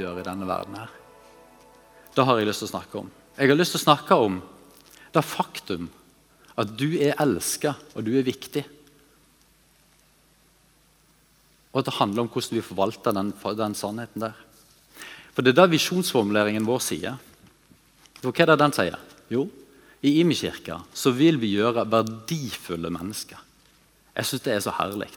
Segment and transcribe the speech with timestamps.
[0.00, 0.90] gjør i denne verden her.
[2.14, 3.10] Det har jeg lyst til å snakke om.
[3.38, 4.40] Jeg har lyst til å snakke om
[5.14, 5.86] det faktum
[6.58, 8.64] at du er elska, og du er viktig.
[11.70, 13.30] Og at det handler om hvordan vi forvalter den,
[13.60, 14.38] den sannheten der.
[15.36, 17.18] For det er det visjonsformuleringen vår sier.
[18.18, 18.98] For hva er det den sier?
[19.30, 19.44] Jo,
[20.02, 23.38] i Imi-kirka så vil vi gjøre verdifulle mennesker.
[24.18, 25.10] Jeg syns det er så herlig.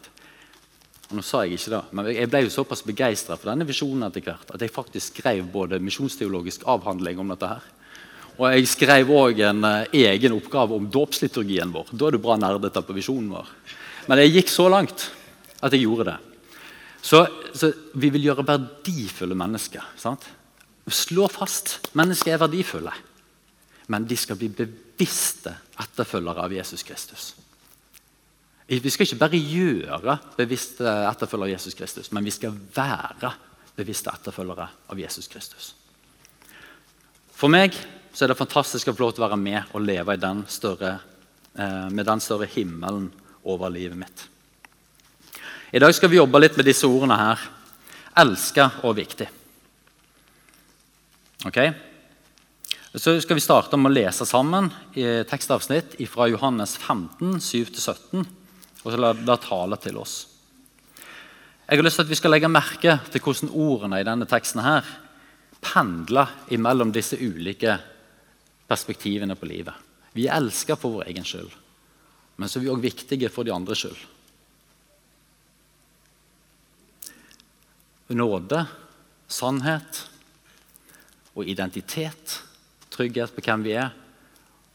[1.11, 4.23] Nå sa Jeg ikke det, men jeg ble jo såpass begeistra for denne visjonen etter
[4.23, 7.47] hvert at jeg faktisk skrev både misjonsteologisk avhandling om dette.
[7.47, 7.63] her.
[8.39, 11.91] Og jeg skrev òg en uh, egen oppgave om dåpsliturgien vår.
[11.91, 13.49] Da er du bra nerdete på visjonen vår.
[14.07, 15.09] Men jeg gikk så langt
[15.61, 16.17] at jeg gjorde det.
[17.01, 19.83] Så, så vi vil gjøre verdifulle mennesker.
[19.99, 20.25] sant?
[20.87, 22.93] Slå fast mennesker er verdifulle.
[23.91, 27.31] Men de skal bli bevisste etterfølgere av Jesus Kristus.
[28.71, 33.33] Vi skal ikke bare gjøre bevisste etterfølgere av Jesus Kristus, men vi skal være
[33.75, 35.73] bevisste etterfølgere av Jesus Kristus.
[37.35, 37.75] For meg
[38.15, 40.93] så er det fantastisk å få lov til å være med og leve den større,
[41.51, 43.11] eh, med den større himmelen
[43.43, 44.27] over livet mitt.
[45.73, 47.39] I dag skal vi jobbe litt med disse ordene her.
[48.15, 49.27] Elske og viktig.
[51.45, 51.59] Ok?
[52.95, 58.40] Så skal vi starte med å lese sammen i tekstavsnitt fra Johannes 15, 7-17
[58.81, 60.15] og så la det tale til oss.
[61.67, 64.63] Jeg har lyst til at vi skal legge merke til hvordan ordene i denne teksten
[64.65, 64.87] her
[65.61, 67.77] pendler imellom disse ulike
[68.67, 69.75] perspektivene på livet.
[70.11, 71.51] Vi er elska for vår egen skyld,
[72.35, 74.01] men så er vi òg viktige for de andres skyld.
[78.11, 78.65] Nåde,
[79.31, 80.01] sannhet
[81.31, 82.41] og identitet,
[82.91, 83.93] trygghet på hvem vi er,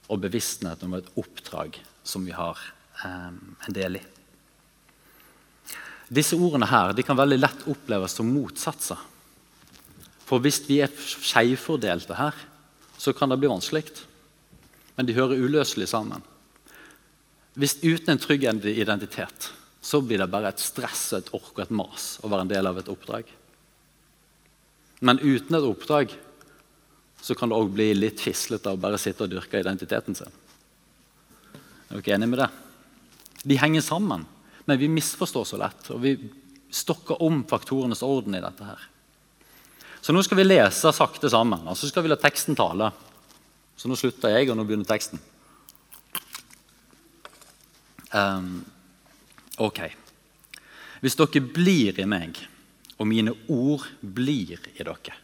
[0.08, 2.56] og bevissthet om et oppdrag som vi har
[3.04, 4.04] en del i.
[6.06, 9.00] Disse ordene her, de kan veldig lett oppleves som motsatser.
[10.26, 12.34] For hvis vi er skjevfordelte her,
[12.96, 13.84] så kan det bli vanskelig.
[14.96, 16.22] Men de hører uløselig sammen.
[17.56, 19.50] Hvis Uten en trygg identitet
[19.86, 22.66] så blir det bare et stress, et ork og et mas å være en del
[22.66, 23.28] av et oppdrag.
[25.06, 26.14] Men uten et oppdrag
[27.22, 30.32] så kan det òg bli litt fislete å bare sitte og dyrke identiteten sin.
[31.86, 32.48] Er dere enige med det?
[33.46, 34.24] De henger sammen,
[34.66, 35.90] men vi misforstår så lett.
[35.94, 36.16] Og vi
[36.74, 38.64] stokker om faktorenes orden i dette.
[38.64, 38.88] her.
[40.00, 42.90] Så nå skal vi lese sakte sammen, og så skal vi la teksten tale.
[43.76, 45.22] Så nå slutter jeg, og nå begynner teksten.
[48.14, 48.64] Um,
[49.58, 49.80] ok.
[51.02, 52.38] Hvis dere blir i meg,
[52.96, 55.18] og mine ord blir i dere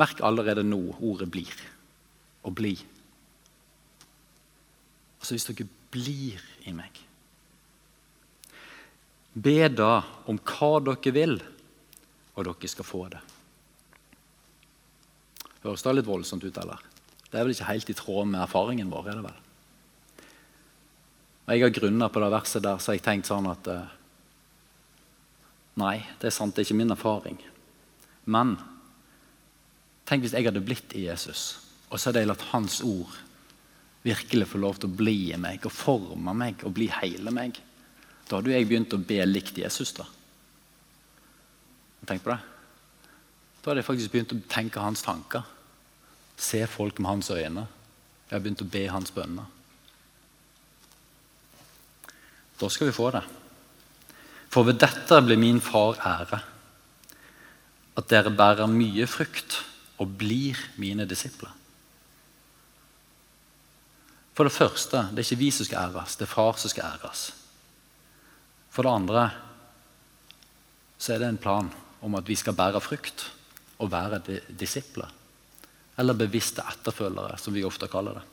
[0.00, 1.66] Merk allerede nå ordet 'blir'
[2.42, 2.78] og 'bli'.
[5.20, 7.00] Altså Hvis dere blir i meg.
[9.34, 11.36] Be da om hva dere vil,
[12.34, 13.20] og dere skal få det.
[15.60, 16.80] Høres det litt voldsomt ut, eller?
[17.30, 19.08] Det er vel ikke helt i tråd med erfaringen vår?
[19.08, 19.38] er det vel?
[21.50, 23.96] Jeg har grunner på det verset der, så jeg tenkt sånn at uh,
[25.80, 27.38] Nei, det er sant, det er ikke min erfaring.
[28.28, 28.56] Men
[30.08, 33.14] tenk hvis jeg hadde blitt i Jesus, og så hadde jeg latt hans ord
[34.04, 37.58] virkelig få lov til å bli i meg og forme meg og bli hele meg,
[38.28, 39.92] da hadde jeg begynt å be likt Jesus.
[39.92, 40.06] da.
[42.06, 42.38] Tenk på det.
[43.60, 45.44] Da hadde jeg faktisk begynt å tenke hans tanker.
[46.40, 47.66] Se folk med hans øyne.
[48.28, 49.48] Jeg har begynt å be hans bønner.
[52.60, 53.24] Da skal vi få det.
[54.50, 56.40] For ved dette blir min far ære.
[57.98, 59.60] At dere bærer mye frukt
[60.00, 61.52] og blir mine disipler.
[64.34, 66.86] For det første, det er ikke vi som skal æres, det er far som skal
[66.86, 67.30] æres.
[68.70, 69.30] For det andre
[71.00, 71.70] så er det en plan
[72.04, 73.30] om at vi skal bære frukt
[73.80, 74.20] og være
[74.60, 75.08] disipler.
[75.98, 78.26] Eller bevisste etterfølgere, som vi ofte kaller det.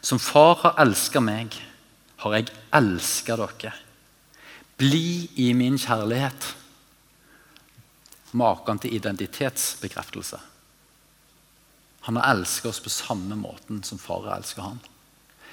[0.00, 1.54] Som far har elska meg,
[2.20, 3.72] har jeg elska dere.
[4.80, 6.54] Bli i min kjærlighet.
[8.32, 10.40] Maken til identitetsbekreftelse.
[12.08, 14.80] Han har elsket oss på samme måten som far elsker han.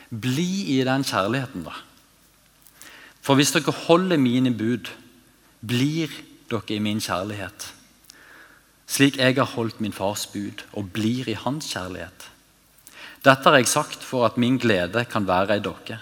[0.09, 1.75] Bli i den kjærligheten, da.
[3.21, 4.87] For hvis dere holder mine bud,
[5.59, 6.13] blir
[6.47, 7.73] dere i min kjærlighet.
[8.87, 12.29] Slik jeg har holdt min fars bud og blir i hans kjærlighet.
[13.25, 15.99] Dette har jeg sagt for at min glede kan være i dere.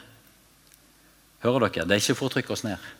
[1.41, 1.87] Hører dere?
[1.87, 2.91] Det er ikke for å trykke oss ned.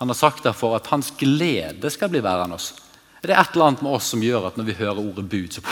[0.00, 2.72] Han har sagt det for at hans glede skal bli værende oss.
[3.20, 5.52] Det er et eller annet med oss som gjør at når vi hører ordet bud,
[5.52, 5.62] så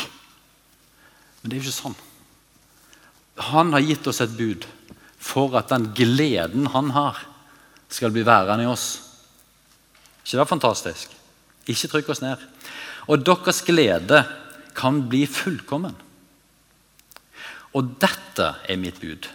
[1.43, 1.99] men det er jo ikke sånn.
[3.53, 4.67] Han har gitt oss et bud
[5.23, 7.19] for at den gleden han har,
[7.93, 8.87] skal bli værende i oss.
[10.23, 11.11] ikke det er fantastisk?
[11.69, 12.41] Ikke trykk oss ned.
[13.11, 14.23] Og deres glede
[14.75, 15.94] kan bli fullkommen.
[17.77, 19.29] Og dette er mitt bud.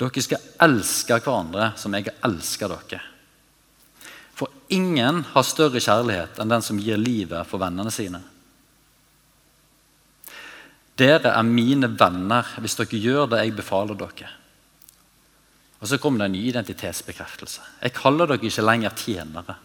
[0.00, 3.02] Dere skal elske hverandre som jeg har elsket dere.
[4.34, 8.22] For ingen har større kjærlighet enn den som gir livet for vennene sine.
[10.98, 14.30] Dere er mine venner hvis dere gjør det jeg befaler dere.
[15.82, 17.60] Og Så kommer det en ny identitetsbekreftelse.
[17.82, 19.56] Jeg kaller dere ikke lenger tjenere.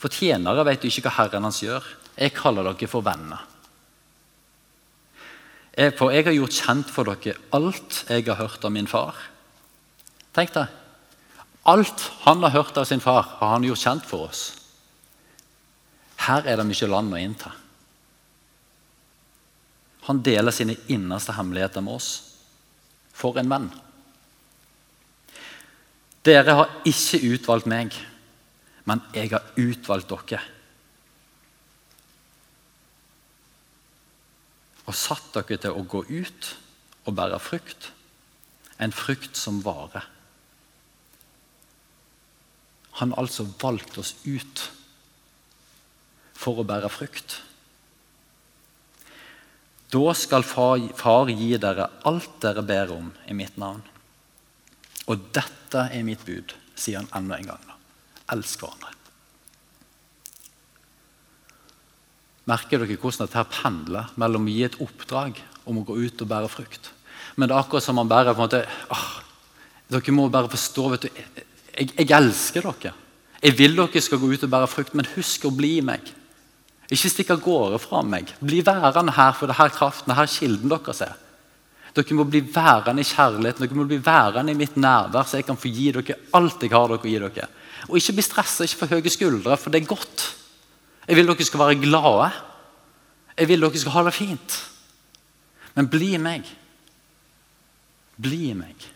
[0.00, 1.84] For tjenere vet ikke hva Herren hans gjør.
[2.16, 3.42] Jeg kaller dere for venner.
[5.98, 9.18] For jeg har gjort kjent for dere alt jeg har hørt av min far.
[10.32, 10.72] Tenk deg.
[11.66, 14.42] Alt han har hørt av sin far, har han gjort kjent for oss.
[16.22, 17.52] Her er det mye land å innta.
[20.06, 22.10] Han deler sine innerste hemmeligheter med oss.
[23.16, 23.70] For en venn.
[26.26, 27.94] Dere har ikke utvalgt meg,
[28.86, 30.42] men jeg har utvalgt dere.
[34.86, 36.52] Og satt dere til å gå ut
[37.06, 37.90] og bære frukt.
[38.78, 40.04] En frukt som varer.
[43.00, 44.62] Han har altså valgt oss ut
[46.36, 47.40] for å bære frukt.
[49.96, 53.80] Da skal far, far gi dere alt dere ber om i mitt navn.
[55.06, 57.62] Og dette er mitt bud, sier han enda en gang.
[57.64, 57.76] Da.
[58.34, 58.92] Elsk hverandre.
[62.50, 66.30] Merker dere hvordan dette pendler mellom å gi et oppdrag om å gå ut og
[66.30, 66.92] bære frukt?
[67.36, 69.08] Men det er akkurat som man bærer på en måte, åh,
[69.86, 71.18] Dere må bare forstå vet du,
[71.76, 72.90] jeg, jeg elsker dere.
[73.38, 76.08] Jeg vil dere skal gå ut og bære frukt, men husk å bli meg.
[76.92, 78.30] Ikke stikk av gårde fra meg.
[78.38, 81.14] Bli værende her, for det her kraften, det her kilden deres er.
[81.96, 85.46] Dere må bli værende i kjærligheten, dere må bli værende i mitt nærvær, så jeg
[85.48, 87.48] kan få gi dere alt jeg har dere å gi dere.
[87.88, 90.26] Og ikke bli stressa, ikke få høye skuldre, for det er godt.
[91.08, 92.30] Jeg vil dere skal være glade.
[93.38, 94.58] Jeg vil dere skal ha det fint.
[95.76, 96.46] Men bli meg.
[98.16, 98.92] Bli meg.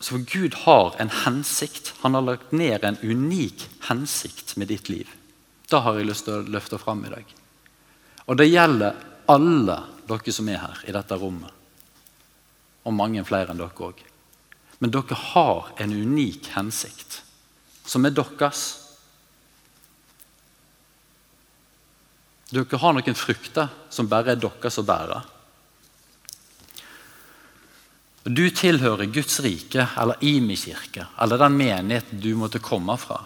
[0.00, 1.94] Så Gud har en hensikt.
[2.00, 5.08] Han har lagt ned en unik hensikt med ditt liv.
[5.68, 7.34] Det har jeg lyst til å løfte fram i dag.
[8.24, 8.96] Og det gjelder
[9.30, 9.76] alle
[10.08, 11.52] dere som er her i dette rommet.
[12.88, 14.00] Og mange flere enn dere òg.
[14.80, 17.20] Men dere har en unik hensikt,
[17.84, 18.62] som er deres.
[22.50, 25.20] Dere har noen frukter som bare er deres å bære.
[28.22, 33.22] Du tilhører Guds rike eller Imi kirke eller den menigheten du måtte komme fra,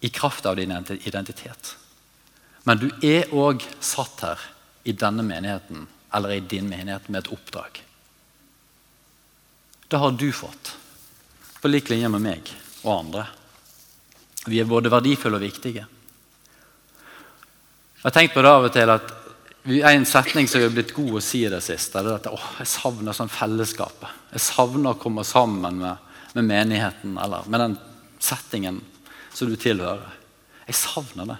[0.00, 1.74] i kraft av din identitet.
[2.64, 4.46] Men du er òg satt her
[4.88, 7.82] i denne menigheten eller i din menighet med et oppdrag.
[9.88, 10.76] Det har du fått,
[11.60, 12.52] på lik linje med meg
[12.84, 13.26] og andre.
[14.48, 15.84] Vi er både verdifulle og viktige.
[17.98, 19.17] Jeg har tenkt på det av og til at
[19.68, 22.70] En setning som har blitt god å si i det siste, er at å, jeg
[22.70, 24.08] savner sånn fellesskapet.
[24.32, 26.06] Jeg savner å komme sammen med,
[26.38, 27.74] med menigheten eller med den
[28.16, 28.78] settingen
[29.28, 30.14] som du tilhører.
[30.70, 31.36] Jeg savner det.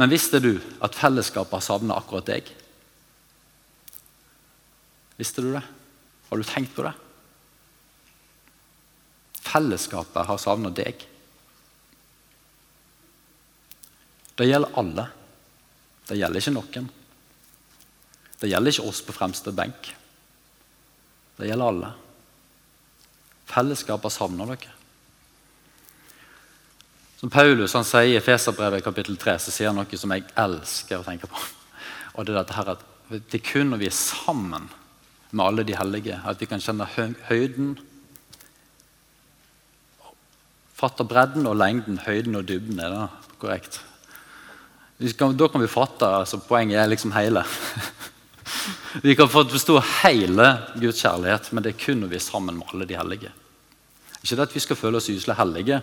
[0.00, 0.54] Men visste du
[0.84, 2.48] at fellesskapet har savna akkurat deg?
[5.20, 5.64] Visste du det?
[6.30, 6.94] Har du tenkt på det?
[9.44, 11.04] Fellesskapet har savna deg.
[14.36, 15.08] Det gjelder alle.
[16.06, 16.88] Det gjelder ikke noen.
[18.40, 19.90] Det gjelder ikke oss på fremste benk.
[21.36, 21.92] Det gjelder alle.
[23.50, 24.72] Fellesskapet savner dere.
[27.16, 31.00] Som Paulus han sier i Feserbrevet kapittel 3, så sier han noe som jeg elsker
[31.00, 31.40] å tenke på.
[32.16, 34.66] Og Det er dette her at det er kun når vi er sammen
[35.30, 36.88] med alle de hellige, at vi kan kjenne
[37.28, 37.76] høyden
[40.76, 42.80] Fatte bredden og lengden, høyden og dybden.
[42.84, 43.78] Er det korrekt?
[44.96, 47.44] Kan, da kan vi fatte altså Poenget er liksom hele.
[49.02, 50.44] Vi kan forstå hele
[50.80, 53.32] Guds kjærlighet, men det er kun når vi er sammen med alle de hellige.
[54.22, 55.80] Ikke det at vi skal føle oss gyselig hellige,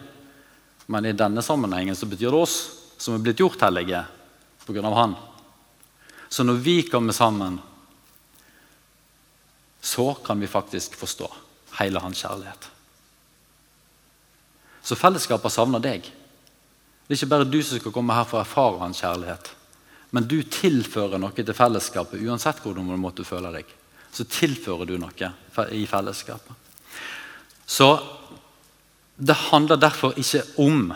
[0.90, 2.56] men i denne sammenhengen så betyr det oss
[2.98, 4.02] som er blitt gjort hellige
[4.66, 4.82] pga.
[4.98, 5.14] Han.
[6.30, 7.60] Så når vi kommer sammen,
[9.82, 11.30] så kan vi faktisk forstå
[11.80, 12.70] hele hans kjærlighet.
[14.84, 16.10] Så fellesskapet savner deg.
[17.14, 19.52] Det er ikke bare du som skal komme her for å erfare hans kjærlighet.
[20.18, 23.68] Men du tilfører noe til fellesskapet uansett hvordan du måtte føle deg.
[24.10, 25.28] Så tilfører du noe
[25.78, 26.72] i fellesskapet.
[27.70, 27.90] Så
[29.14, 30.88] det handler derfor ikke om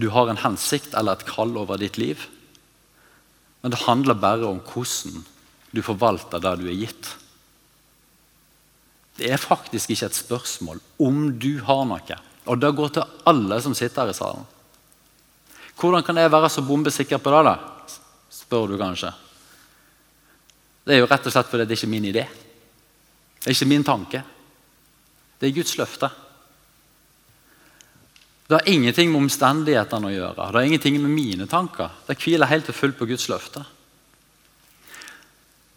[0.00, 2.24] du har en hensikt eller et kall over ditt liv.
[3.60, 5.20] Men det handler bare om hvordan
[5.76, 7.10] du forvalter det du er gitt.
[9.20, 12.18] Det er faktisk ikke et spørsmål om du har noe.
[12.46, 14.44] Og det går til alle som sitter her i salen.
[15.76, 17.56] Hvordan kan jeg være så bombesikker på det, da?
[18.32, 19.10] spør du kanskje.
[20.86, 22.22] Det er jo rett og slett fordi det er ikke min idé.
[23.42, 24.22] Det er ikke min tanke.
[25.36, 26.10] Det er Guds løfte.
[28.46, 30.36] Det har ingenting med omstendighetene å gjøre.
[30.38, 31.90] Det har ingenting med mine tanker.
[32.06, 33.64] Det hviler helt og fullt på Guds løfte.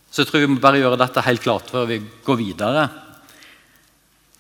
[0.10, 2.86] Så jeg tror vi må bare gjøre dette helt klart før vi går videre.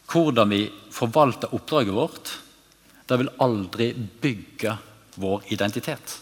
[0.09, 2.31] Hvordan vi forvalter oppdraget vårt,
[3.09, 4.75] det vil aldri bygge
[5.19, 6.15] vår identitet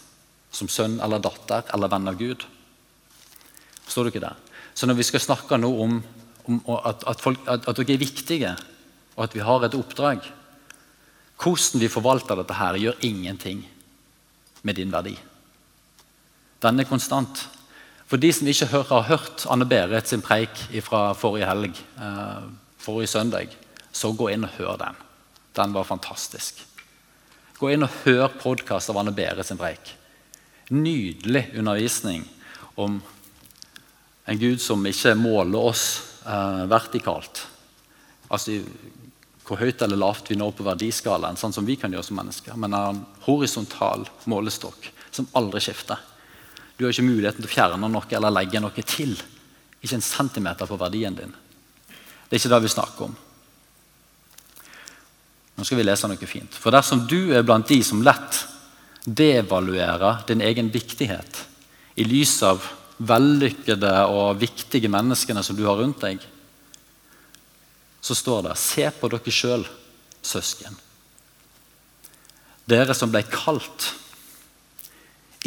[0.50, 2.44] som sønn eller datter eller venn av Gud.
[3.84, 4.34] Forstår du ikke det?
[4.74, 5.98] Så når vi skal snakke nå om,
[6.48, 8.52] om at, at, folk, at, at dere er viktige,
[9.16, 10.34] og at vi har et oppdrag
[11.38, 13.60] Hvordan vi forvalter dette, her gjør ingenting
[14.66, 15.12] med din verdi.
[16.58, 17.44] Den er konstant.
[18.10, 22.48] For de som ikke har hørt Anne Berit sin preik fra forrige helg, eh,
[22.82, 23.54] forrige søndag,
[23.92, 24.98] så gå inn og hør den.
[25.58, 26.60] Den var fantastisk.
[27.58, 29.94] Gå inn og hør podkast av Anne Bære sin preik.
[30.70, 32.26] Nydelig undervisning
[32.78, 33.00] om
[34.28, 35.84] en Gud som ikke måler oss
[36.26, 37.46] eh, vertikalt.
[38.28, 38.60] Altså
[39.48, 42.56] hvor høyt eller lavt vi når på verdiskalaen, sånn som vi kan gjøre som mennesker.
[42.60, 46.02] Men er en horisontal målestokk som aldri skifter.
[46.76, 49.16] Du har ikke muligheten til å fjerne noe eller legge noe til.
[49.80, 51.32] Ikke en centimeter på verdien din.
[52.28, 53.16] Det er ikke det vi snakker om.
[55.58, 56.54] Nå skal vi lese noe fint.
[56.54, 58.44] For dersom du er blant de som lett
[59.02, 61.40] devaluerer din egen viktighet
[61.98, 62.62] i lys av
[62.98, 66.22] vellykkede og viktige menneskene som du har rundt deg,
[67.98, 69.66] så står det Se på dere sjøl,
[70.22, 70.78] søsken.
[72.68, 73.92] Dere som ble kalt.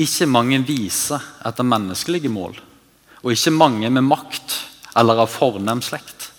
[0.02, 2.58] Ikke mange viser etter menneskelige mål,
[3.24, 4.58] og ikke mange med makt
[5.00, 6.32] eller av fornem slekt.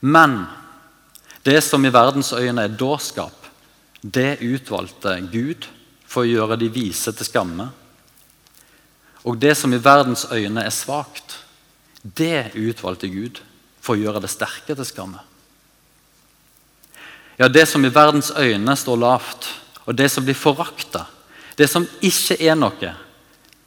[0.00, 0.44] Men
[1.46, 3.46] det som i verdens øyne er dårskap,
[4.02, 5.68] det utvalgte Gud
[6.06, 7.68] for å gjøre de vise til skamme.
[9.26, 11.38] Og det som i verdens øyne er svakt,
[12.02, 13.40] det utvalgte Gud
[13.82, 15.22] for å gjøre det sterke til skamme.
[17.38, 19.50] Ja, det som i verdens øyne står lavt,
[19.86, 21.04] og det som blir forakta,
[21.58, 22.94] det som ikke er noe,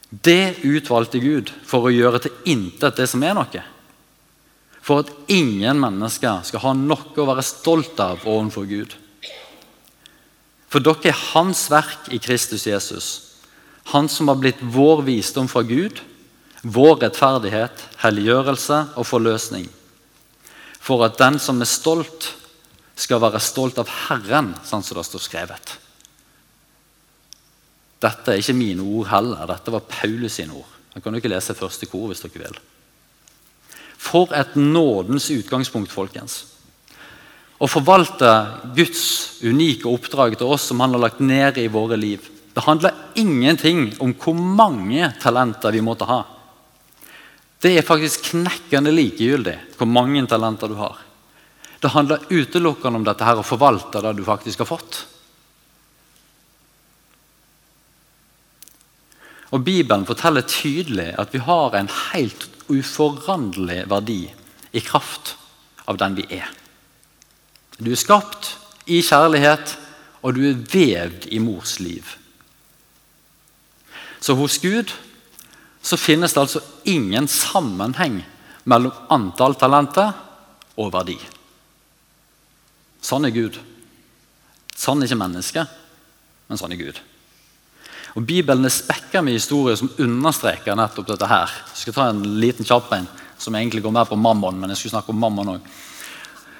[0.09, 3.63] det utvalgte Gud for å gjøre til intet det som er noe
[4.89, 8.95] for at ingen mennesker skal ha noe å være stolt av overfor Gud.
[10.69, 13.09] For dere er Hans verk i Kristus Jesus,
[13.93, 15.97] Han som har blitt vår visdom fra Gud,
[16.61, 19.65] vår rettferdighet, helliggjørelse og forløsning.
[20.77, 22.35] For at den som er stolt,
[22.99, 25.73] skal være stolt av Herren, sånn som det står skrevet.
[28.03, 30.77] Dette er ikke mine ord heller, dette var Paulus sine ord.
[30.93, 32.59] Jeg kan jo ikke lese første kor hvis dere vil.
[33.99, 36.45] For et nådens utgangspunkt, folkens.
[37.59, 38.29] Å forvalte
[38.75, 39.03] Guds
[39.43, 42.23] unike oppdrag til oss som han har lagt ned i våre liv.
[42.55, 46.23] Det handler ingenting om hvor mange talenter vi måtte ha.
[47.59, 50.95] Det er faktisk knekkende likegyldig hvor mange talenter du har.
[51.79, 55.01] Det handler utelukkende om dette her å forvalte det du faktisk har fått.
[59.49, 64.21] Og Bibelen forteller tydelig at vi har en helt uforanderlig verdi
[64.71, 65.35] i kraft
[65.89, 66.47] av den vi er.
[67.79, 68.55] Du er skapt
[68.89, 69.75] i kjærlighet,
[70.21, 72.03] og du er vevd i mors liv.
[74.19, 74.91] Så hos Gud
[75.81, 78.19] så finnes det altså ingen sammenheng
[78.67, 80.11] mellom antall talenter
[80.75, 81.15] og verdi.
[82.99, 83.55] Sånn er Gud.
[84.75, 85.71] Sånn er ikke mennesket,
[86.49, 86.99] men sånn er Gud.
[88.17, 91.27] Og Bibelen er spekka med historier som understreker nettopp dette.
[91.27, 91.51] her.
[91.73, 94.59] Jeg skal ta en liten kjapp en som egentlig går mer på mammon.
[94.59, 95.61] men jeg skulle snakke om mammon også.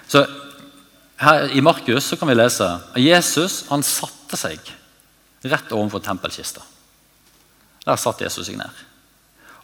[0.08, 0.26] Så
[1.20, 4.58] her I Markus så kan vi lese at Jesus han satte seg
[5.42, 6.62] rett overfor tempelkista.
[7.84, 8.70] Der satt Jesus seg ned.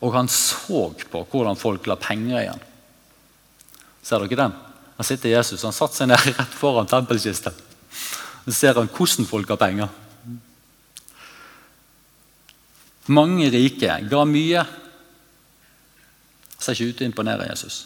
[0.00, 2.62] Og han så på hvordan folk la penger igjen.
[4.02, 4.56] Ser dere den?
[4.96, 7.52] Her sitter Jesus han satte seg ned rett foran tempelkista.
[8.44, 9.88] Så ser han hvordan folk har penger.
[13.06, 14.64] Mange rike ga mye.
[16.56, 17.76] Det Ser ikke ut til å imponere Jesus.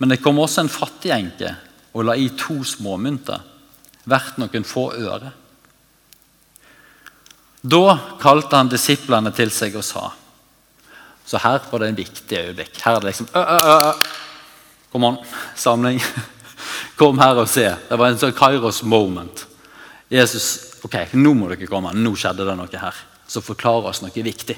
[0.00, 1.52] Men det kom også en fattig enke
[1.92, 3.42] og la i to småmynter,
[4.08, 5.32] verdt noen få øre.
[7.60, 7.84] Da
[8.22, 10.06] kalte han disiplene til seg og sa
[11.28, 12.78] Så her var det en viktig øyeblikk.
[12.80, 13.92] Her er det liksom ø, ø, ø.
[14.90, 15.18] Kom an,
[15.54, 16.00] samling.
[16.98, 17.68] Kom her og se.
[17.68, 19.44] Det var en sånn Kairos moment.
[20.10, 21.92] Jesus, ok, nå må dere komme.
[21.94, 24.56] Nå skjedde det noe her som forklarer oss noe viktig.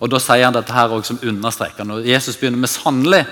[0.00, 3.26] Og Da sier han dette her også som understreker når Jesus begynner med 'sannelig'.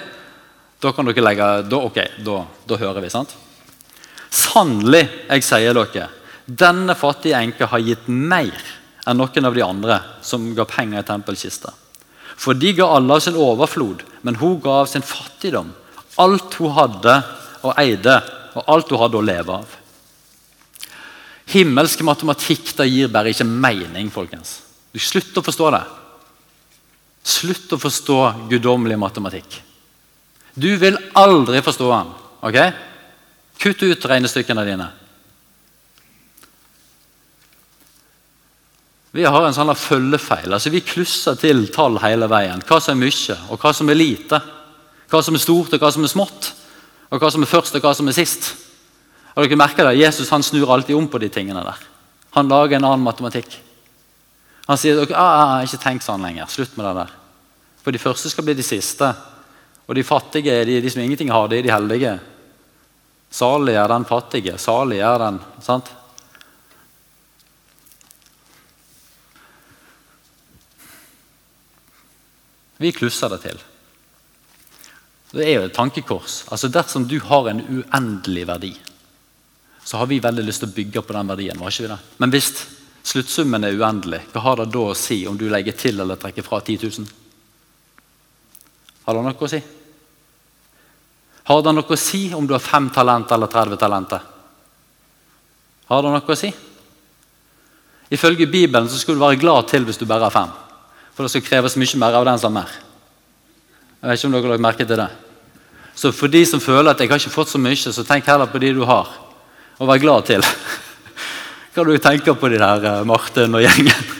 [0.80, 3.34] Da kan dere legge da, Ok, da, da hører vi, sant?
[4.30, 6.08] Sannelig, jeg sier dere,
[6.46, 8.52] denne fattige enka har gitt mer
[9.06, 11.73] enn noen av de andre som ga penger i tempelkista.
[12.37, 15.73] For de ga alle av sin overflod, men hun ga av sin fattigdom.
[16.18, 17.23] Alt hun hadde
[17.62, 18.20] og eide,
[18.54, 19.84] og alt hun hadde å leve av.
[21.52, 24.58] Himmelsk matematikk det gir bare ikke mening, folkens.
[24.94, 25.84] Du Slutt å forstå det.
[27.24, 28.18] Slutt å forstå
[28.50, 29.60] guddommelig matematikk.
[30.54, 32.12] Du vil aldri forstå den.
[32.46, 32.58] ok?
[33.58, 34.90] Kutt ut regnestykkene dine.
[39.14, 40.50] Vi har en sånn følgefeil.
[40.52, 42.62] altså Vi klusser til tall hele veien.
[42.66, 44.40] Hva som er mye, og hva som er lite.
[45.10, 46.50] Hva som er stort, og hva som er smått.
[47.10, 48.50] Og hva som er først, og hva som er sist.
[49.35, 49.99] Har dere merket det?
[49.99, 51.81] Jesus han snur alltid om på de tingene der.
[52.37, 53.59] Han lager en annen matematikk.
[54.67, 56.49] Han sier dere, ah, ikke tenk sånn lenger.
[56.50, 57.17] Slutt med det der.
[57.85, 59.11] For de første skal bli de siste.
[59.85, 62.14] Og de fattige er de, de som ingenting har, det er de heldige.
[63.35, 64.57] Salig er den fattige.
[64.62, 65.91] Salig er den sant?
[72.79, 73.61] Vi klusser det til.
[75.35, 76.45] Det er jo et tankekors.
[76.53, 78.73] Altså Dersom du har en uendelig verdi,
[79.85, 81.61] så har vi veldig lyst til å bygge på den verdien.
[81.61, 81.99] var ikke vi det?
[82.19, 82.50] Men hvis
[83.05, 86.47] sluttsummen er uendelig, hva har det da å si om du legger til eller trekker
[86.47, 87.09] fra 10 000?
[89.05, 89.61] Har det noe å si?
[91.45, 94.31] Har det noe å si om du har fem talenter eller 30 talenter?
[95.91, 96.53] Har det noe å si?
[98.14, 100.53] Ifølge Bibelen så skulle du være glad til hvis du bare har fem.
[101.12, 102.73] For det skal kreves mye mer av den som er.
[104.00, 105.11] Jeg vet ikke om dere har merke til det.
[105.95, 108.50] Så for de som føler at jeg har ikke fått så mye, så tenk heller
[108.50, 109.12] på de du har,
[109.78, 110.44] og vær glad til.
[111.74, 114.10] Hva du tenker på de der eh, Martin og gjengen?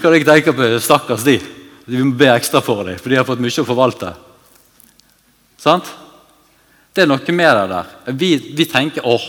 [0.00, 1.40] Hva du tenker på Stakkars de.
[1.86, 4.12] Vi må be ekstra for dem, for de har fått mye å forvalte.
[5.62, 5.90] Sant?
[6.94, 7.90] Det er noe med det der.
[8.18, 9.22] Vi, vi tenker åh,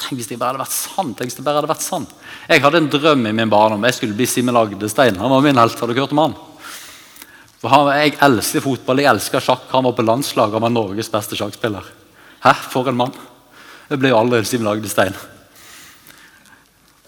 [0.00, 1.16] tenk hvis det bare hadde vært sant.
[1.16, 2.12] Tenk hvis det bare hadde vært sant.
[2.48, 3.84] Jeg hadde en drøm i min barndom.
[3.86, 5.20] Jeg skulle bli Simen Agdestein.
[5.20, 5.78] Han var min helt.
[5.78, 6.36] Har dere hørt om han?
[7.60, 9.68] For han, Jeg elsker fotball, jeg elsker sjakk.
[9.74, 11.86] Han var på landslaget, han var Norges beste sjakkspiller.
[12.40, 13.16] Hæ, for en mann.
[13.90, 15.14] Det ble jo Simen Agdestein.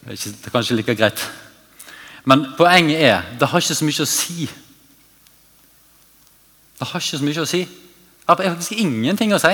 [0.02, 1.20] Det er, ikke, det er kanskje like greit.
[2.26, 4.48] Men poenget er det har ikke så mye å si.
[6.80, 7.60] Det har ikke så mye å si.
[7.62, 9.52] Det har faktisk ingenting å si.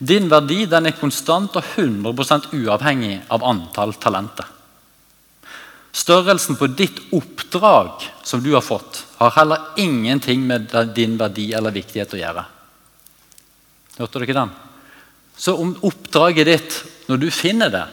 [0.00, 4.48] Din verdi den er konstant og 100% uavhengig av antall talenter.
[5.92, 11.76] Størrelsen på ditt oppdrag som du har fått, har heller ingenting med din verdi eller
[11.76, 12.48] viktighet å gjøre.
[13.98, 14.58] Hørte dere den?
[15.40, 16.74] Så om oppdraget ditt,
[17.08, 17.86] når du finner det,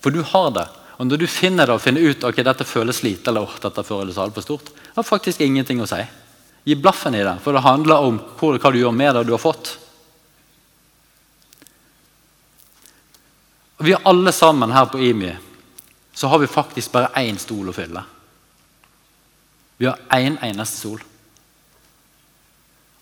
[0.00, 0.64] for du har det,
[0.96, 3.82] og når du finner det og finner ut ok, dette føles lite eller oh, dette
[3.84, 5.98] føles altfor stort, har faktisk ingenting å si.
[6.64, 9.42] Gi blaffen i det, for det handler om hva du gjør med det du har
[9.42, 9.74] fått.
[13.76, 15.34] Og Vi alle sammen her på IMI
[16.14, 18.00] så har vi faktisk bare én stol å fylle.
[19.76, 21.04] Vi har én en eneste stol.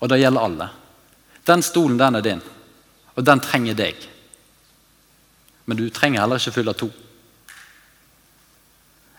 [0.02, 0.68] Og det gjelder alle.
[1.46, 2.42] Den stolen, den er din,
[3.14, 4.08] og den trenger deg.
[5.66, 6.88] Men du trenger heller ikke fylle to.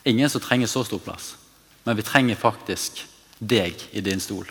[0.06, 1.36] Ingen som trenger så stor plass.
[1.84, 3.04] Men vi trenger faktisk
[3.40, 4.48] deg i din stol.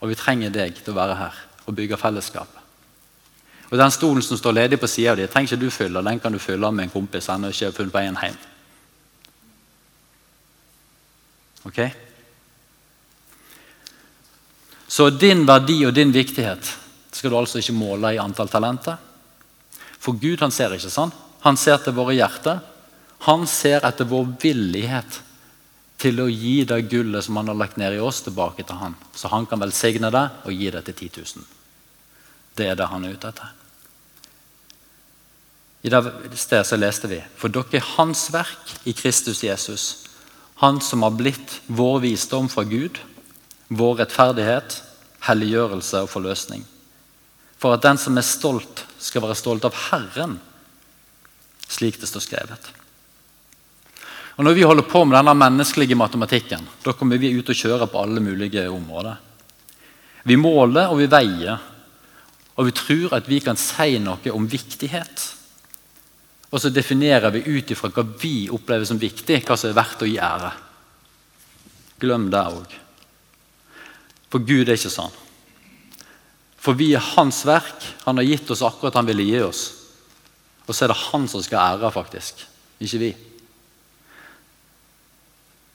[0.00, 2.58] Og vi trenger deg til å være her og bygge fellesskap.
[3.70, 6.02] Og Den stolen som står ledig på sida di, trenger ikke du fylle.
[6.04, 7.30] Den kan du fylle med en kompis.
[7.32, 8.40] Han har ikke funnet veien hjem.
[11.64, 11.78] Ok?
[14.88, 16.81] Så din verdi og din viktighet
[17.12, 18.96] skal du altså ikke måle i antall talenter.
[20.02, 21.12] For Gud han ser ikke sånn.
[21.44, 22.62] Han ser etter våre hjerter.
[23.28, 25.20] Han ser etter vår villighet
[26.02, 28.96] til å gi det gullet som han har lagt ned i oss, tilbake til han.
[29.14, 31.50] Så han kan velsigne det og gi det til 10 000.
[32.58, 33.52] Det er det han er ute etter.
[35.82, 36.02] I det
[36.38, 39.86] stedet så leste vi For dere er Hans verk i Kristus Jesus.
[40.62, 43.00] Han som har blitt vår visdom fra Gud,
[43.66, 44.76] vår rettferdighet,
[45.26, 46.62] helliggjørelse og forløsning.
[47.62, 50.38] For at den som er stolt, skal være stolt av Herren,
[51.70, 52.70] slik det står skrevet.
[54.36, 57.90] Og Når vi holder på med denne menneskelige matematikken, da kommer vi ut og kjører
[57.90, 59.20] på alle mulige områder.
[60.26, 61.68] Vi måler og vi veier,
[62.56, 65.28] og vi tror at vi kan si noe om viktighet.
[66.52, 70.02] Og så definerer vi ut ifra hva vi opplever som viktig, hva som er verdt
[70.04, 70.52] å gi ære.
[72.02, 72.78] Glem det òg.
[74.32, 75.14] For Gud er ikke sånn.
[76.62, 77.82] For vi er Hans verk.
[78.06, 79.62] Han har gitt oss akkurat han ville gi oss.
[80.68, 82.34] Og så er det Han som skal ære, faktisk.
[82.82, 83.10] Ikke vi.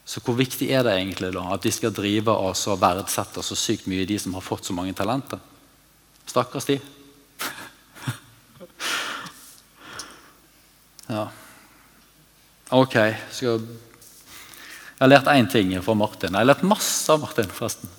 [0.08, 3.56] Så hvor viktig er det egentlig da at de skal drive oss og verdsette så
[3.60, 5.39] sykt mye, de som har fått så mange talenter?
[6.28, 6.78] Stakkars de.
[11.12, 11.28] ja.
[12.71, 12.95] Ok.
[13.36, 13.60] Skal...
[14.97, 16.32] Jeg har lært én ting fra Martin.
[16.32, 17.52] Jeg har lært masse av Martin.
[17.52, 17.91] forresten.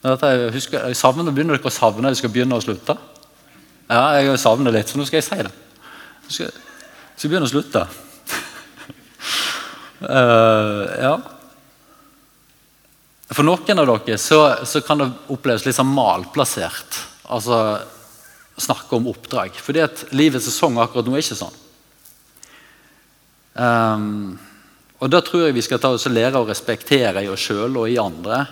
[0.00, 2.96] Jeg, husker, jeg savner, Begynner dere å savne jeg skal begynne å slutte?
[3.90, 5.50] Ja, jeg savner litt, så nå skal jeg si det.
[6.28, 6.54] Jeg skal,
[7.18, 7.82] skal begynne å slutte.
[10.06, 11.14] uh, ja.
[13.34, 17.02] For noen av dere så, så, kan det oppleves litt sånn malplassert.
[17.28, 17.58] Altså
[18.60, 19.58] snakke om oppdrag.
[19.60, 21.60] Fordi at livets sesong akkurat nå er ikke sånn.
[23.60, 24.38] Um,
[25.00, 27.76] og Da tror jeg vi skal ta oss og lære å respektere i oss sjøl
[27.82, 28.44] og i andre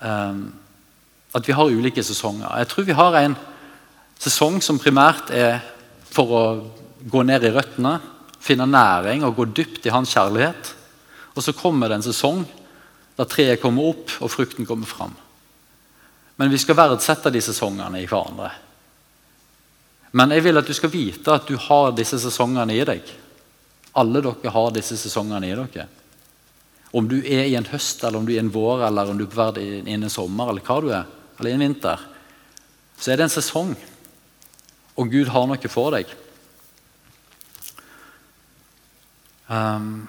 [0.00, 2.48] at vi har ulike sesonger.
[2.60, 3.36] Jeg tror vi har en
[4.20, 5.60] sesong som primært er
[6.08, 6.44] for å
[7.06, 7.98] gå ned i røttene,
[8.40, 10.72] finne næring og gå dypt i hans kjærlighet.
[11.36, 12.44] Og så kommer det en sesong
[13.16, 15.14] der treet kommer opp og frukten kommer fram.
[16.36, 18.50] Men vi skal verdsette de sesongene i hverandre.
[20.16, 23.08] Men jeg vil at du skal vite at du har disse sesongene i deg.
[23.96, 25.88] Alle dere har disse sesongene i dere.
[26.94, 29.18] Om du er i en høst, eller om du er i en vår, eller om
[29.18, 32.04] du er i en sommer, eller hva du er, eller i en vinter,
[32.96, 33.74] så er det en sesong.
[34.96, 36.12] Og Gud har noe for deg.
[39.46, 40.06] Um,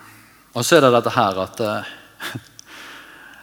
[0.57, 1.89] og så er det dette her at uh,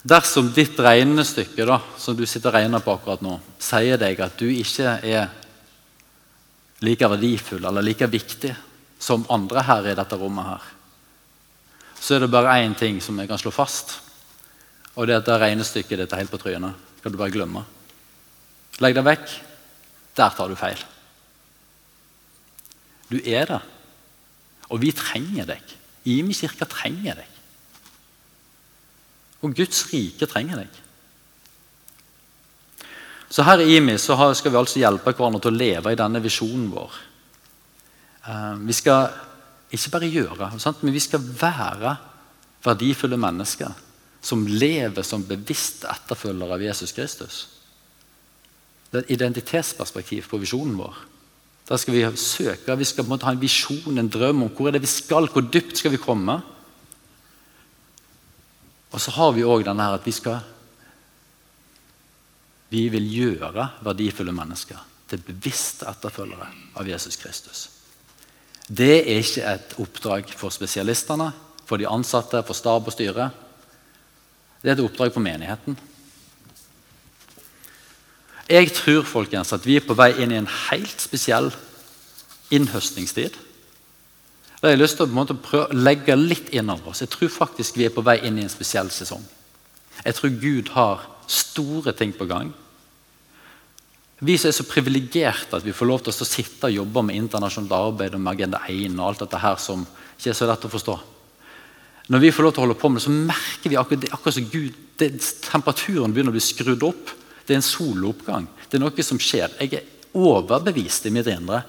[0.05, 4.35] Dersom ditt regnestykke da, som du sitter og regner på akkurat nå, sier deg at
[4.37, 5.31] du ikke er
[6.85, 8.51] like verdifull eller like viktig
[9.01, 10.74] som andre her i dette rommet, her,
[12.05, 13.97] så er det bare én ting som jeg kan slå fast.
[14.95, 16.75] Og det er at det regnestykket ditt er helt på trynet.
[17.03, 17.65] kan du bare glemme.
[18.81, 19.31] Legg det vekk.
[20.17, 20.79] Der tar du feil.
[23.11, 23.61] Du er det.
[24.69, 25.75] Og vi trenger deg.
[26.05, 27.29] Imi kirke trenger deg.
[29.43, 30.81] Og Guds rike trenger deg.
[33.29, 36.21] Så Her i IMI så skal vi altså hjelpe hverandre til å leve i denne
[36.23, 36.99] visjonen vår.
[38.29, 39.09] Eh, vi skal
[39.75, 40.51] ikke bare gjøre,
[40.83, 41.97] men vi skal være
[42.65, 43.75] verdifulle mennesker
[44.25, 47.41] som lever som bevisste etterfølgere av Jesus Kristus.
[48.89, 50.97] Det er et identitetsperspektiv på visjonen vår.
[51.69, 54.85] Der skal vi søke, vi skal ha en visjon, en drøm om hvor er det
[54.85, 56.39] vi skal, hvor dypt skal vi komme.
[58.93, 60.43] Og så har vi òg denne her at vi skal
[62.75, 67.69] Vi vil gjøre verdifulle mennesker til bevisste etterfølgere av Jesus Kristus.
[68.69, 71.31] Det er ikke et oppdrag for spesialistene,
[71.65, 73.31] for de ansatte, for stab og styre.
[74.63, 75.77] Det er et oppdrag for menigheten.
[78.49, 81.51] Jeg tror folkens, at vi er på vei inn i en helt spesiell
[82.53, 83.37] innhøstningstid.
[84.61, 87.03] Da har jeg lyst til å, prøve å legge litt innover oss.
[87.05, 89.25] Jeg tror faktisk vi er på vei inn i en spesiell sesong.
[90.05, 92.53] Jeg tror Gud har store ting på gang.
[94.25, 97.19] Vi som er så privilegerte at vi får lov til å sitte og jobbe med
[97.19, 100.65] internasjonalt arbeid og med Agenda 1 og alt dette her som ikke er så lett
[100.65, 100.95] å forstå.
[102.15, 104.37] Når vi får lov til å holde på med det, så merker vi akkurat, akkurat
[104.37, 105.11] som Gud, det,
[105.45, 107.13] temperaturen begynner å bli skrudd opp.
[107.45, 108.47] Det er en soloppgang.
[108.69, 109.57] Det er noe som skjer.
[109.61, 111.63] Jeg er overbevist i mitt indre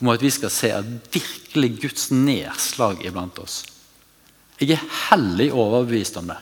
[0.00, 3.62] om at vi skal se at virkelig Guds nedslag iblant oss.
[4.60, 6.40] Jeg er hellig overbevist om det.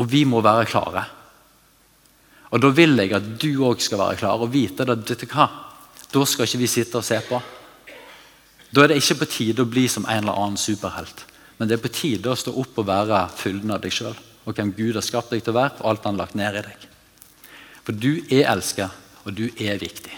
[0.00, 1.04] Og vi må være klare.
[2.50, 5.48] Og Da vil jeg at du òg skal være klar og vite at vet hva?
[6.10, 7.38] da skal ikke vi sitte og se på.
[8.74, 11.24] Da er det ikke på tide å bli som en eller annen superhelt.
[11.58, 14.16] Men det er på tide å stå opp og være fylden av deg sjøl
[14.48, 16.56] og hvem Gud har skapt deg til å være, og alt han har lagt ned
[16.56, 16.86] i deg.
[17.84, 18.88] For du er elska,
[19.22, 20.14] og du er viktig.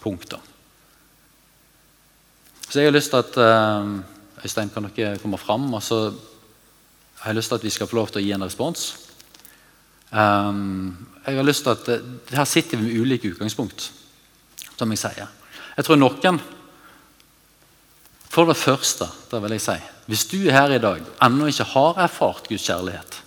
[0.00, 0.40] Punktum.
[2.64, 5.68] Så jeg har lyst til at uh, Øystein, kan dere komme fram?
[5.76, 5.98] Og så
[7.20, 8.86] har jeg lyst til at vi skal få lov til å gi en respons.
[10.14, 10.94] Um,
[11.26, 13.88] jeg har lyst til at det Her sitter vi med ulike utgangspunkt,
[14.78, 15.32] som jeg sier.
[15.74, 16.38] Jeg tror noen
[18.30, 21.66] For det første, da vil jeg si Hvis du er her i dag ennå ikke
[21.72, 23.18] har erfart Guds kjærlighet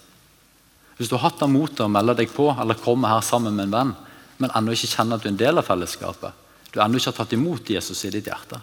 [0.95, 3.67] Hvis du har hatt det motet å melde deg på eller komme her sammen med
[3.67, 3.93] en venn,
[4.37, 6.31] men ennå ikke kjenner at du er en del av fellesskapet,
[6.71, 8.61] du ennå ikke har tatt imot Jesus i ditt hjerte,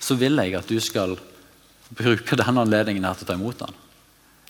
[0.00, 1.14] så vil jeg at du skal
[1.90, 3.78] bruke denne anledningen her til å ta imot ham.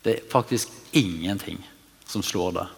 [0.05, 1.61] Det er faktisk ingenting
[2.09, 2.69] som slår det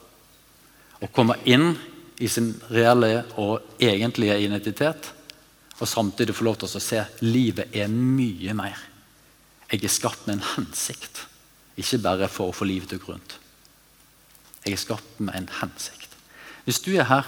[1.01, 1.73] å komme inn
[2.21, 5.13] i sin reelle og egentlige identitet,
[5.81, 8.77] og samtidig få lov til å se at livet er mye mer.
[9.71, 11.23] Jeg er skapt med en hensikt,
[11.81, 13.39] ikke bare for å få livet til rundt.
[14.67, 16.19] Jeg er skapt med en hensikt.
[16.67, 17.25] Hvis du er her,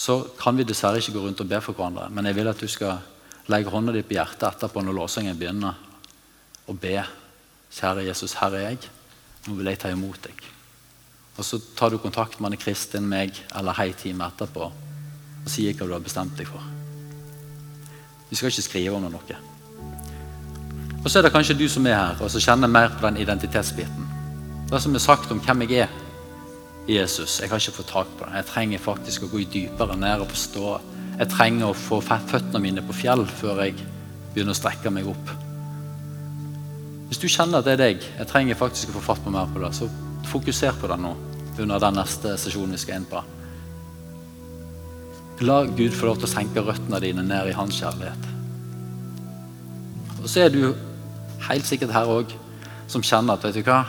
[0.00, 2.62] så kan vi dessverre ikke gå rundt og be for hverandre, men jeg vil at
[2.62, 3.02] du skal
[3.50, 5.74] legge hånda di på hjertet etterpå når låsingen begynner,
[6.70, 6.94] og be.
[7.74, 8.80] Kjære Jesus, her er jeg.
[9.46, 10.59] Nå vil jeg ta imot deg.
[11.40, 15.72] Og så tar du kontakt med Anne Kristin, meg eller Hei Team etterpå og sier
[15.72, 16.60] hva du har bestemt deg for.
[18.28, 19.38] Vi skal ikke skrive om noe.
[21.00, 23.22] Og så er det kanskje du som er her og som kjenner mer på den
[23.22, 24.10] identitetsbiten.
[24.68, 25.94] Det som er sagt om hvem jeg er
[26.90, 28.36] i Jesus, jeg har ikke fått tak på det.
[28.42, 30.76] Jeg trenger faktisk å gå dypere ned og forstå.
[31.22, 33.78] Jeg trenger å få føttene mine på fjell før jeg
[34.34, 35.32] begynner å strekke meg opp.
[37.08, 39.48] Hvis du kjenner at det er deg, jeg trenger faktisk å få fatt på mer
[39.50, 39.88] på det, så
[40.28, 41.16] fokuser på det nå
[41.58, 43.22] under den neste sesjonen vi skal inn på.
[45.40, 48.28] La Gud få lov til å senke røttene dine ned i hans kjærlighet.
[50.20, 50.74] Og så er du
[51.46, 52.34] helt sikkert her òg
[52.90, 53.84] som kjenner at vet du hva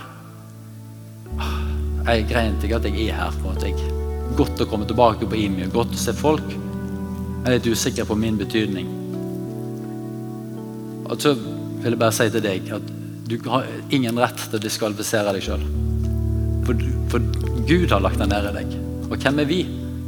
[2.08, 3.36] Jeg greier ikke at jeg er her.
[3.42, 3.92] på en jeg
[4.38, 6.48] Godt å komme tilbake på IMI, godt å se folk.
[6.50, 8.88] Jeg er litt usikker på min betydning.
[11.12, 12.92] Og så vil jeg bare si til deg at
[13.28, 15.66] du har ingen rett til å diskvalifisere deg sjøl.
[16.66, 17.28] For, for,
[17.72, 18.72] Gud har lagt den ned i deg.
[19.08, 19.62] Og hvem er vi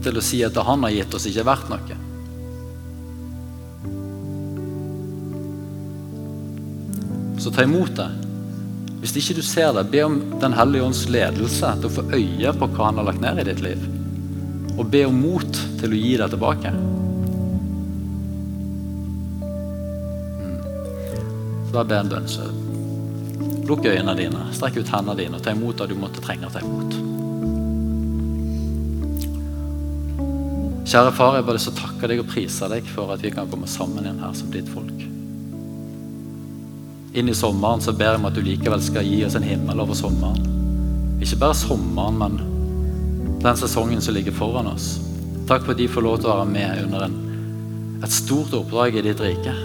[0.04, 1.96] til å si at det han har gitt oss, ikke er verdt noe?
[7.40, 8.10] Så ta imot det.
[9.00, 12.52] Hvis ikke du ser det, be om Den hellige ånds ledelse til å få øye
[12.60, 13.88] på hva han har lagt ned i ditt liv.
[14.76, 16.76] Og be om mot til å gi det tilbake.
[21.72, 22.28] Da Bare be en bønn.
[22.28, 22.52] så
[23.72, 26.56] Lukk øynene dine, strekk ut hendene dine og ta imot det du måtte trenge å
[26.60, 27.13] ta imot.
[30.94, 33.66] Kjære far, jeg bare så takker deg og priser deg for at vi kan komme
[33.66, 35.00] sammen igjen her som ditt folk.
[37.18, 39.82] Inn i sommeren så ber jeg om at du likevel skal gi oss en himmel
[39.82, 40.46] over sommeren.
[41.18, 42.38] Ikke bare sommeren, men
[43.42, 45.00] den sesongen som ligger foran oss.
[45.50, 47.20] Takk for at de får lov til å være med under en,
[48.06, 49.58] et stort oppdrag i ditt rike.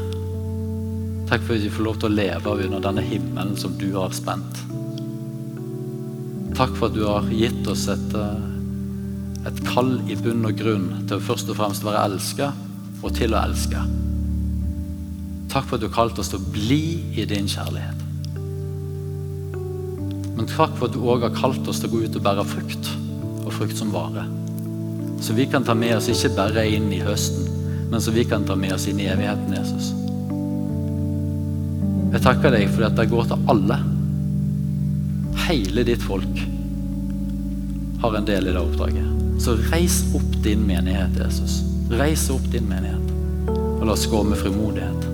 [1.29, 4.17] Takk for at vi får lov til å leve under denne himmelen som du har
[4.17, 4.65] spent.
[6.57, 8.49] Takk for at du har gitt oss et, eh,
[9.49, 12.51] et kall i bunn og grunn til å først og fremst være elska
[12.99, 13.81] og til å elske.
[15.49, 16.83] Takk for at du har kalt oss til å bli
[17.17, 18.05] i din kjærlighet.
[20.37, 22.45] Men takk for at du òg har kalt oss til å gå ut og bære
[22.47, 22.91] frukt,
[23.45, 24.27] og frukt som vare.
[25.25, 27.49] Så vi kan ta med oss ikke bare inn i høsten,
[27.91, 29.95] men så vi kan ta med oss inn i evigheten, Jesus.
[32.13, 33.81] Jeg takker deg for at det går til alle.
[35.49, 36.45] Hele ditt folk
[38.03, 39.28] har en del i det oppdraget.
[39.39, 41.63] Så reis opp din menighet, Jesus.
[41.91, 43.13] Reis opp din menighet.
[43.49, 45.08] Og la oss gå med frimodighet.